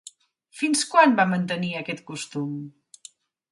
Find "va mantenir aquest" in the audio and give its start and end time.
1.19-2.03